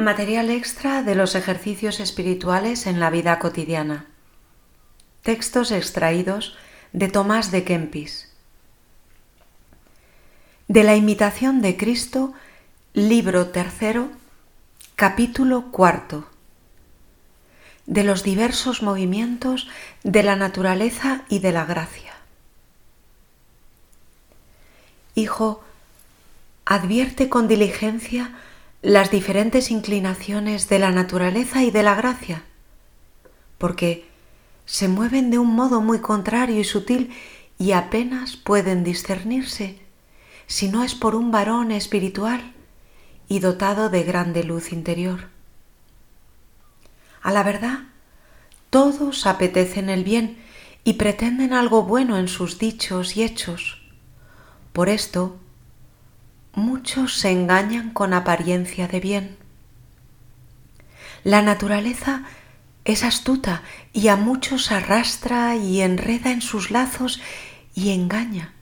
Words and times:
Material 0.00 0.48
extra 0.48 1.02
de 1.02 1.14
los 1.14 1.34
ejercicios 1.34 2.00
espirituales 2.00 2.86
en 2.86 3.00
la 3.00 3.10
vida 3.10 3.38
cotidiana. 3.38 4.06
Textos 5.22 5.72
extraídos 5.72 6.56
de 6.94 7.08
Tomás 7.08 7.50
de 7.50 7.64
Kempis. 7.64 8.32
De 10.68 10.84
la 10.84 10.96
imitación 10.96 11.60
de 11.60 11.76
Cristo, 11.76 12.32
libro 12.94 13.48
tercero, 13.48 14.08
capítulo 14.96 15.70
cuarto. 15.70 16.26
De 17.84 18.02
los 18.02 18.22
diversos 18.22 18.82
movimientos 18.82 19.68
de 20.02 20.22
la 20.22 20.34
naturaleza 20.34 21.24
y 21.28 21.40
de 21.40 21.52
la 21.52 21.66
gracia. 21.66 22.14
Hijo, 25.14 25.62
advierte 26.64 27.28
con 27.28 27.48
diligencia 27.48 28.34
las 28.82 29.10
diferentes 29.10 29.70
inclinaciones 29.70 30.68
de 30.68 30.78
la 30.78 30.90
naturaleza 30.90 31.62
y 31.62 31.70
de 31.70 31.82
la 31.82 31.94
gracia, 31.94 32.44
porque 33.58 34.06
se 34.64 34.88
mueven 34.88 35.30
de 35.30 35.38
un 35.38 35.54
modo 35.54 35.80
muy 35.80 35.98
contrario 35.98 36.58
y 36.58 36.64
sutil 36.64 37.14
y 37.58 37.72
apenas 37.72 38.36
pueden 38.36 38.84
discernirse 38.84 39.78
si 40.46 40.68
no 40.68 40.82
es 40.82 40.94
por 40.94 41.14
un 41.14 41.30
varón 41.30 41.72
espiritual 41.72 42.54
y 43.28 43.40
dotado 43.40 43.90
de 43.90 44.02
grande 44.02 44.44
luz 44.44 44.72
interior. 44.72 45.28
A 47.22 47.32
la 47.32 47.42
verdad, 47.42 47.80
todos 48.70 49.26
apetecen 49.26 49.90
el 49.90 50.04
bien 50.04 50.38
y 50.84 50.94
pretenden 50.94 51.52
algo 51.52 51.82
bueno 51.82 52.16
en 52.16 52.28
sus 52.28 52.58
dichos 52.58 53.16
y 53.16 53.24
hechos. 53.24 53.82
Por 54.72 54.88
esto, 54.88 55.38
muchos 56.52 57.16
se 57.16 57.30
engañan 57.30 57.90
con 57.90 58.14
apariencia 58.14 58.88
de 58.88 59.00
bien. 59.00 59.36
La 61.24 61.42
naturaleza 61.42 62.24
es 62.84 63.04
astuta 63.04 63.62
y 63.92 64.08
a 64.08 64.16
muchos 64.16 64.72
arrastra 64.72 65.56
y 65.56 65.80
enreda 65.82 66.32
en 66.32 66.42
sus 66.42 66.70
lazos 66.70 67.20
y 67.74 67.90
engaña, 67.90 68.54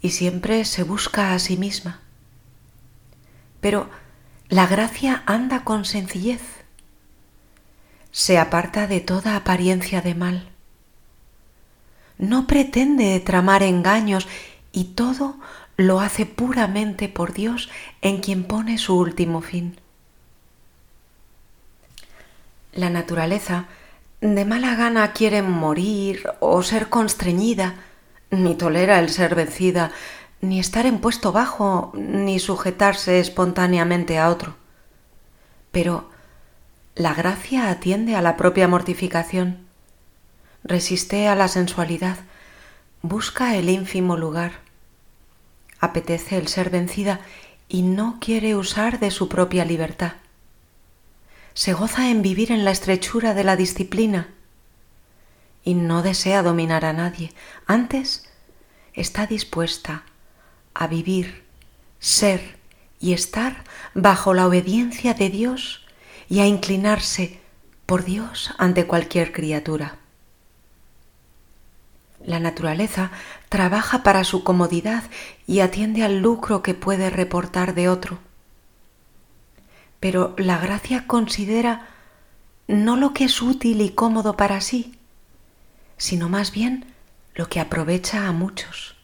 y 0.00 0.10
siempre 0.10 0.64
se 0.64 0.82
busca 0.82 1.32
a 1.32 1.38
sí 1.38 1.56
misma. 1.56 2.00
Pero 3.60 3.90
la 4.48 4.66
gracia 4.66 5.22
anda 5.26 5.64
con 5.64 5.84
sencillez, 5.84 6.42
se 8.10 8.38
aparta 8.38 8.86
de 8.86 9.00
toda 9.00 9.36
apariencia 9.36 10.00
de 10.00 10.14
mal, 10.14 10.50
no 12.18 12.46
pretende 12.46 13.18
tramar 13.20 13.62
engaños 13.62 14.28
y 14.72 14.84
todo 14.84 15.38
lo 15.80 16.00
hace 16.00 16.26
puramente 16.26 17.08
por 17.08 17.32
Dios 17.32 17.70
en 18.02 18.20
quien 18.20 18.44
pone 18.44 18.76
su 18.76 18.98
último 18.98 19.40
fin. 19.40 19.80
La 22.72 22.90
naturaleza 22.90 23.66
de 24.20 24.44
mala 24.44 24.74
gana 24.74 25.12
quiere 25.12 25.40
morir 25.40 26.28
o 26.40 26.62
ser 26.62 26.90
constreñida, 26.90 27.76
ni 28.30 28.54
tolera 28.56 28.98
el 28.98 29.08
ser 29.08 29.34
vencida, 29.34 29.90
ni 30.42 30.60
estar 30.60 30.84
en 30.84 30.98
puesto 30.98 31.32
bajo, 31.32 31.92
ni 31.94 32.38
sujetarse 32.38 33.18
espontáneamente 33.18 34.18
a 34.18 34.28
otro. 34.28 34.56
Pero 35.72 36.10
la 36.94 37.14
gracia 37.14 37.70
atiende 37.70 38.16
a 38.16 38.22
la 38.22 38.36
propia 38.36 38.68
mortificación, 38.68 39.66
resiste 40.62 41.26
a 41.26 41.34
la 41.34 41.48
sensualidad, 41.48 42.18
busca 43.00 43.56
el 43.56 43.70
ínfimo 43.70 44.18
lugar 44.18 44.69
apetece 45.80 46.36
el 46.36 46.48
ser 46.48 46.70
vencida 46.70 47.20
y 47.68 47.82
no 47.82 48.18
quiere 48.20 48.54
usar 48.54 49.00
de 49.00 49.10
su 49.10 49.28
propia 49.28 49.64
libertad. 49.64 50.12
Se 51.54 51.72
goza 51.72 52.10
en 52.10 52.22
vivir 52.22 52.52
en 52.52 52.64
la 52.64 52.70
estrechura 52.70 53.34
de 53.34 53.44
la 53.44 53.56
disciplina 53.56 54.28
y 55.64 55.74
no 55.74 56.02
desea 56.02 56.42
dominar 56.42 56.84
a 56.84 56.92
nadie. 56.92 57.32
Antes 57.66 58.28
está 58.94 59.26
dispuesta 59.26 60.04
a 60.74 60.86
vivir, 60.86 61.44
ser 61.98 62.58
y 62.98 63.12
estar 63.12 63.64
bajo 63.94 64.34
la 64.34 64.46
obediencia 64.46 65.14
de 65.14 65.30
Dios 65.30 65.86
y 66.28 66.40
a 66.40 66.46
inclinarse 66.46 67.40
por 67.86 68.04
Dios 68.04 68.52
ante 68.58 68.86
cualquier 68.86 69.32
criatura. 69.32 69.99
La 72.24 72.38
naturaleza 72.38 73.10
trabaja 73.48 74.02
para 74.02 74.24
su 74.24 74.44
comodidad 74.44 75.04
y 75.46 75.60
atiende 75.60 76.02
al 76.02 76.20
lucro 76.20 76.62
que 76.62 76.74
puede 76.74 77.10
reportar 77.10 77.74
de 77.74 77.88
otro. 77.88 78.18
Pero 80.00 80.34
la 80.36 80.58
gracia 80.58 81.06
considera 81.06 81.86
no 82.68 82.96
lo 82.96 83.14
que 83.14 83.24
es 83.24 83.42
útil 83.42 83.80
y 83.80 83.90
cómodo 83.90 84.36
para 84.36 84.60
sí, 84.60 84.98
sino 85.96 86.28
más 86.28 86.52
bien 86.52 86.86
lo 87.34 87.48
que 87.48 87.60
aprovecha 87.60 88.26
a 88.28 88.32
muchos. 88.32 88.96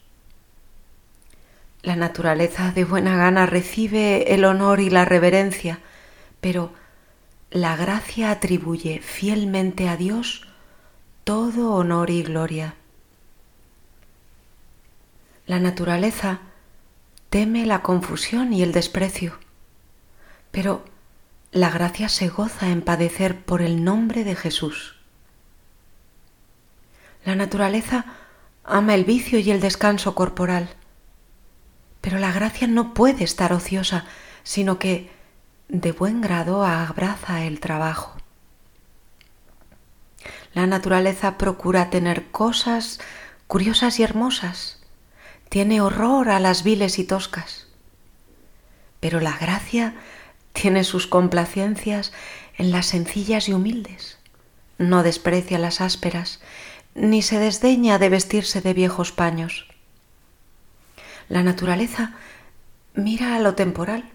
La 1.81 1.95
naturaleza 1.95 2.71
de 2.71 2.85
buena 2.85 3.15
gana 3.15 3.45
recibe 3.45 4.33
el 4.33 4.45
honor 4.45 4.79
y 4.79 4.89
la 4.89 5.05
reverencia, 5.05 5.79
pero 6.41 6.71
la 7.49 7.75
gracia 7.75 8.31
atribuye 8.31 8.99
fielmente 8.99 9.87
a 9.87 9.97
Dios 9.97 10.47
todo 11.23 11.73
honor 11.73 12.09
y 12.09 12.23
gloria. 12.23 12.75
La 15.47 15.59
naturaleza 15.59 16.41
teme 17.29 17.65
la 17.65 17.81
confusión 17.81 18.51
y 18.51 18.63
el 18.63 18.73
desprecio, 18.73 19.39
pero 20.51 20.83
la 21.51 21.69
gracia 21.69 22.09
se 22.09 22.27
goza 22.27 22.67
en 22.67 22.81
padecer 22.81 23.45
por 23.45 23.61
el 23.61 23.85
nombre 23.85 24.25
de 24.25 24.35
Jesús. 24.35 24.97
La 27.23 27.35
naturaleza 27.35 28.03
ama 28.65 28.93
el 28.93 29.05
vicio 29.05 29.39
y 29.39 29.49
el 29.49 29.61
descanso 29.61 30.15
corporal, 30.15 30.67
pero 32.01 32.19
la 32.19 32.33
gracia 32.33 32.67
no 32.67 32.93
puede 32.93 33.23
estar 33.23 33.53
ociosa, 33.53 34.03
sino 34.43 34.79
que 34.79 35.09
de 35.69 35.93
buen 35.93 36.19
grado 36.19 36.65
abraza 36.65 37.45
el 37.45 37.61
trabajo. 37.61 38.17
La 40.53 40.67
naturaleza 40.67 41.37
procura 41.37 41.89
tener 41.89 42.31
cosas 42.31 42.99
curiosas 43.47 43.97
y 44.01 44.03
hermosas, 44.03 44.76
tiene 45.49 45.81
horror 45.81 46.29
a 46.29 46.39
las 46.39 46.63
viles 46.63 46.99
y 46.99 47.03
toscas. 47.03 47.67
Pero 48.99 49.19
la 49.19 49.37
gracia 49.37 49.95
tiene 50.53 50.83
sus 50.83 51.07
complacencias 51.07 52.11
en 52.57 52.71
las 52.71 52.87
sencillas 52.87 53.47
y 53.47 53.53
humildes. 53.53 54.17
No 54.77 55.03
desprecia 55.03 55.59
las 55.59 55.81
ásperas, 55.81 56.39
ni 56.95 57.21
se 57.21 57.39
desdeña 57.39 57.99
de 57.99 58.09
vestirse 58.09 58.61
de 58.61 58.73
viejos 58.73 59.11
paños. 59.11 59.67
La 61.29 61.43
naturaleza 61.43 62.13
mira 62.95 63.35
a 63.35 63.39
lo 63.39 63.53
temporal, 63.53 64.09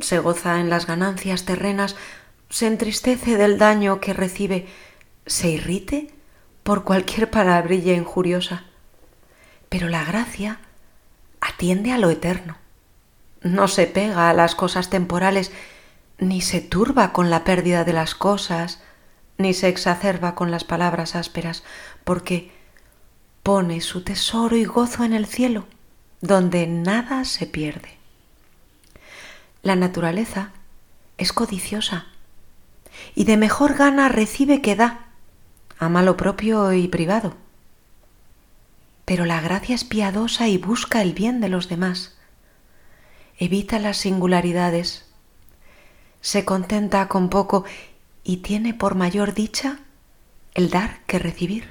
se 0.00 0.18
goza 0.18 0.60
en 0.60 0.70
las 0.70 0.86
ganancias 0.86 1.44
terrenas, 1.44 1.96
se 2.48 2.66
entristece 2.66 3.36
del 3.36 3.58
daño 3.58 4.00
que 4.00 4.12
recibe, 4.12 4.66
se 5.26 5.50
irrite 5.50 6.10
por 6.62 6.84
cualquier 6.84 7.30
palabrilla 7.30 7.94
injuriosa. 7.94 8.64
Pero 9.70 9.88
la 9.88 10.04
gracia 10.04 10.58
atiende 11.40 11.92
a 11.92 11.98
lo 11.98 12.10
eterno. 12.10 12.58
No 13.40 13.68
se 13.68 13.86
pega 13.86 14.28
a 14.28 14.34
las 14.34 14.54
cosas 14.54 14.90
temporales, 14.90 15.52
ni 16.18 16.42
se 16.42 16.60
turba 16.60 17.12
con 17.12 17.30
la 17.30 17.44
pérdida 17.44 17.84
de 17.84 17.94
las 17.94 18.14
cosas, 18.14 18.82
ni 19.38 19.54
se 19.54 19.68
exacerba 19.68 20.34
con 20.34 20.50
las 20.50 20.64
palabras 20.64 21.14
ásperas, 21.14 21.62
porque 22.04 22.50
pone 23.44 23.80
su 23.80 24.02
tesoro 24.02 24.56
y 24.56 24.64
gozo 24.64 25.04
en 25.04 25.14
el 25.14 25.24
cielo, 25.24 25.66
donde 26.20 26.66
nada 26.66 27.24
se 27.24 27.46
pierde. 27.46 27.96
La 29.62 29.76
naturaleza 29.76 30.50
es 31.16 31.32
codiciosa 31.32 32.06
y 33.14 33.24
de 33.24 33.36
mejor 33.36 33.74
gana 33.74 34.08
recibe 34.08 34.60
que 34.60 34.74
da, 34.74 35.06
ama 35.78 36.02
lo 36.02 36.16
propio 36.16 36.72
y 36.72 36.88
privado 36.88 37.36
pero 39.10 39.26
la 39.26 39.40
gracia 39.40 39.74
es 39.74 39.82
piadosa 39.82 40.46
y 40.46 40.56
busca 40.56 41.02
el 41.02 41.14
bien 41.14 41.40
de 41.40 41.48
los 41.48 41.68
demás. 41.68 42.16
Evita 43.38 43.80
las 43.80 43.96
singularidades, 43.96 45.04
se 46.20 46.44
contenta 46.44 47.08
con 47.08 47.28
poco 47.28 47.64
y 48.22 48.36
tiene 48.36 48.72
por 48.72 48.94
mayor 48.94 49.34
dicha 49.34 49.80
el 50.54 50.70
dar 50.70 51.00
que 51.08 51.18
recibir. 51.18 51.68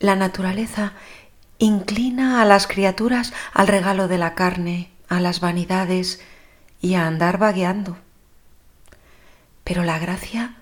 La 0.00 0.16
naturaleza 0.16 0.92
inclina 1.56 2.42
a 2.42 2.44
las 2.44 2.66
criaturas 2.66 3.32
al 3.54 3.68
regalo 3.68 4.08
de 4.08 4.18
la 4.18 4.34
carne, 4.34 4.90
a 5.08 5.18
las 5.18 5.40
vanidades 5.40 6.20
y 6.82 6.92
a 6.92 7.06
andar 7.06 7.38
vagueando. 7.38 7.96
Pero 9.64 9.82
la 9.82 9.98
gracia 9.98 10.56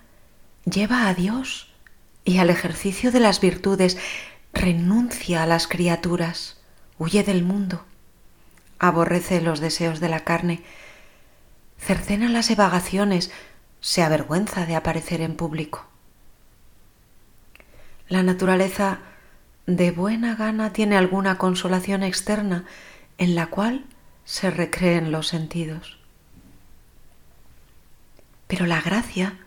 lleva 0.65 1.09
a 1.09 1.15
Dios 1.15 1.67
y 2.25 2.39
al 2.39 2.51
ejercicio 2.51 3.11
de 3.11 3.19
las 3.19 3.41
virtudes, 3.41 3.99
renuncia 4.61 5.43
a 5.43 5.47
las 5.47 5.67
criaturas, 5.67 6.59
huye 6.99 7.25
del 7.25 7.43
mundo, 7.43 7.83
aborrece 8.79 9.41
los 9.41 9.59
deseos 9.59 10.01
de 10.01 10.11
la 10.11 10.21
carne, 10.21 10.63
cercena 11.79 12.29
las 12.29 12.51
evagaciones, 12.51 13.31
se 13.81 14.03
avergüenza 14.03 14.67
de 14.67 14.77
aparecer 14.77 15.23
en 15.23 15.35
público. 15.35 15.87
La 18.09 18.23
naturaleza 18.23 18.99
de 19.67 19.93
buena 19.93 20.35
gana 20.35 20.75
tiene 20.75 20.99
alguna 20.99 21.39
consolación 21.39 22.03
externa 22.03 22.67
en 23.17 23.35
la 23.35 23.47
cual 23.47 23.87
se 24.27 24.51
recreen 24.51 25.11
los 25.11 25.29
sentidos. 25.29 25.99
Pero 28.47 28.67
la 28.67 28.83
gracia 28.83 29.39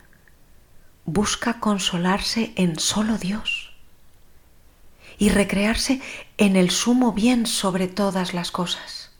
busca 1.05 1.59
consolarse 1.59 2.53
en 2.55 2.79
solo 2.79 3.19
Dios 3.19 3.52
y 5.17 5.29
recrearse 5.29 6.01
en 6.37 6.55
el 6.55 6.69
sumo 6.69 7.13
bien 7.13 7.45
sobre 7.45 7.87
todas 7.87 8.33
las 8.33 8.51
cosas. 8.51 9.11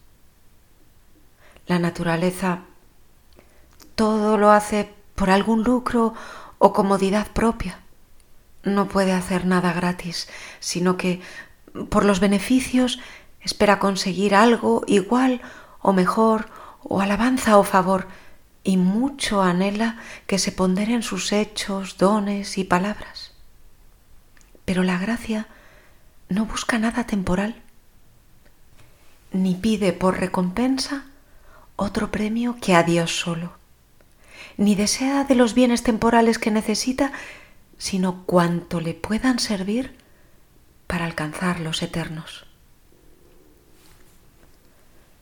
La 1.68 1.80
naturaleza 1.80 2.62
todo 3.96 4.38
lo 4.38 4.52
hace 4.52 4.94
por 5.16 5.30
algún 5.30 5.64
lucro 5.64 6.14
o 6.58 6.74
comodidad 6.74 7.28
propia 7.28 7.84
no 8.64 8.88
puede 8.88 9.12
hacer 9.12 9.46
nada 9.46 9.74
gratis, 9.74 10.30
sino 10.60 10.98
que 10.98 11.22
por 11.90 12.06
los 12.06 12.20
beneficios 12.20 13.00
espera 13.42 13.80
conseguir 13.80 14.36
algo 14.36 14.84
igual 14.88 15.42
o 15.82 15.94
mejor, 15.94 16.50
o 16.82 17.02
alabanza 17.02 17.58
o 17.58 17.64
favor, 17.64 18.08
y 18.64 18.78
mucho 18.78 19.42
anhela 19.42 19.98
que 20.28 20.40
se 20.40 20.54
ponderen 20.54 21.04
sus 21.04 21.34
hechos, 21.34 21.98
dones 21.98 22.58
y 22.58 22.64
palabras. 22.64 23.34
Pero 24.64 24.84
la 24.84 24.98
gracia 24.98 25.48
no 26.34 26.46
busca 26.46 26.80
nada 26.80 27.06
temporal, 27.06 27.56
ni 29.32 29.56
pide 29.56 29.94
por 29.94 30.20
recompensa 30.20 31.06
otro 31.76 32.12
premio 32.12 32.58
que 32.60 32.76
a 32.76 32.84
Dios 32.84 33.20
solo, 33.20 33.54
ni 34.58 34.76
desea 34.76 35.24
de 35.26 35.36
los 35.36 35.54
bienes 35.54 35.84
temporales 35.84 36.40
que 36.40 36.52
necesita 36.52 37.12
sino 37.78 38.24
cuanto 38.26 38.80
le 38.80 38.94
puedan 38.94 39.40
servir 39.40 39.96
para 40.88 41.06
alcanzar 41.06 41.60
los 41.60 41.82
eternos. 41.82 42.46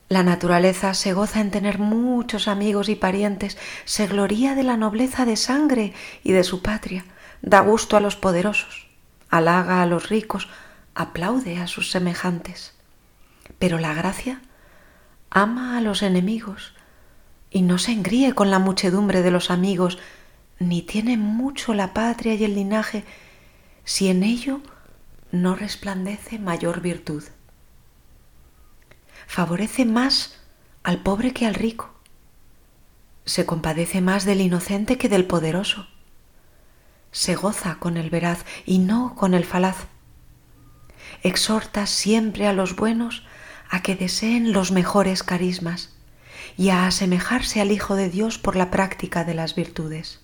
La 0.10 0.24
naturaleza 0.24 0.94
se 0.94 1.14
goza 1.14 1.40
en 1.40 1.52
tener 1.52 1.80
muchos 1.80 2.48
amigos 2.48 2.90
y 2.90 2.96
parientes, 2.96 3.58
se 3.86 4.08
gloría 4.08 4.56
de 4.56 4.64
la 4.64 4.78
nobleza 4.78 5.26
de 5.26 5.38
sangre 5.38 5.94
y 6.24 6.34
de 6.34 6.44
su 6.44 6.62
patria, 6.62 7.06
da 7.42 7.62
gusto 7.62 7.98
a 7.98 8.02
los 8.02 8.16
poderosos, 8.18 8.88
halaga 9.30 9.82
a 9.82 9.86
los 9.86 10.10
ricos, 10.10 10.50
aplaude 10.96 11.58
a 11.58 11.68
sus 11.68 11.92
semejantes. 11.92 12.74
Pero 13.60 13.80
la 13.80 13.94
gracia 13.94 14.42
ama 15.30 15.78
a 15.78 15.82
los 15.82 16.02
enemigos 16.02 16.74
y 17.50 17.62
no 17.62 17.78
se 17.78 17.92
engríe 17.92 18.34
con 18.34 18.52
la 18.52 18.60
muchedumbre 18.60 19.22
de 19.22 19.32
los 19.32 19.52
amigos 19.52 20.00
ni 20.60 20.82
tiene 20.82 21.18
mucho 21.18 21.74
la 21.74 21.94
patria 21.94 22.36
y 22.36 22.44
el 22.44 22.56
linaje 22.56 23.04
si 23.84 24.10
en 24.10 24.24
ello 24.24 24.62
no 25.32 25.56
resplandece 25.56 26.40
mayor 26.40 26.82
virtud. 26.82 27.24
Favorece 29.28 29.86
más 29.86 30.40
al 30.84 31.00
pobre 31.00 31.34
que 31.34 31.46
al 31.46 31.56
rico. 31.56 31.94
Se 33.26 33.46
compadece 33.46 34.02
más 34.02 34.26
del 34.26 34.42
inocente 34.42 34.98
que 34.98 35.10
del 35.10 35.26
poderoso. 35.26 35.88
Se 37.12 37.36
goza 37.36 37.76
con 37.80 37.98
el 37.98 38.10
veraz 38.10 38.46
y 38.66 38.80
no 38.80 39.16
con 39.16 39.34
el 39.34 39.46
falaz. 39.46 39.88
Exhorta 41.24 41.86
siempre 41.86 42.48
a 42.48 42.54
los 42.54 42.76
buenos 42.76 43.24
a 43.70 43.82
que 43.82 43.96
deseen 43.96 44.54
los 44.54 44.72
mejores 44.72 45.24
carismas 45.24 45.94
y 46.58 46.70
a 46.70 46.88
asemejarse 46.88 47.62
al 47.62 47.72
Hijo 47.72 47.96
de 47.96 48.10
Dios 48.10 48.38
por 48.38 48.56
la 48.56 48.72
práctica 48.72 49.24
de 49.24 49.34
las 49.34 49.56
virtudes. 49.56 50.20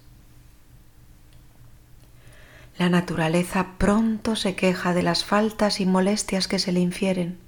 La 2.77 2.89
naturaleza 2.89 3.69
pronto 3.77 4.35
se 4.35 4.55
queja 4.55 4.93
de 4.93 5.01
las 5.01 5.23
faltas 5.23 5.79
y 5.79 5.85
molestias 5.85 6.47
que 6.47 6.59
se 6.59 6.71
le 6.71 6.79
infieren. 6.79 7.39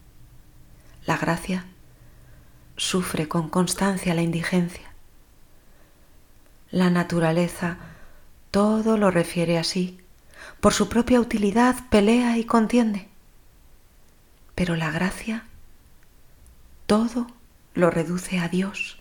La 1.06 1.18
gracia 1.18 1.66
sufre 2.78 3.28
con 3.28 3.50
constancia 3.50 4.16
la 4.16 4.22
indigencia. 4.22 4.90
La 6.72 6.90
naturaleza 6.90 7.78
todo 8.52 8.98
lo 8.98 9.12
refiere 9.12 9.58
así, 9.58 10.00
por 10.60 10.74
su 10.74 10.88
propia 10.90 11.20
utilidad 11.20 11.76
pelea 11.90 12.38
y 12.38 12.46
contiende. 12.46 13.09
Pero 14.60 14.76
la 14.76 14.92
gracia 14.92 15.46
todo 16.86 17.28
lo 17.76 17.90
reduce 17.92 18.40
a 18.40 18.50
Dios, 18.50 18.98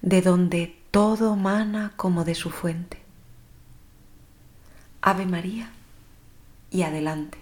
de 0.00 0.22
donde 0.22 0.80
todo 0.90 1.36
mana 1.36 1.92
como 1.96 2.24
de 2.24 2.34
su 2.34 2.48
fuente. 2.48 2.98
Ave 5.02 5.26
María 5.26 5.72
y 6.70 6.84
adelante. 6.84 7.36